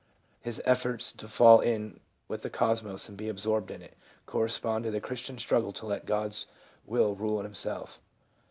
[0.41, 4.89] His efforts to fall in with the cosmos and be absorbed in it, correspond to
[4.89, 6.47] the Christian struggle to let God's
[6.87, 7.99] will rule in himself.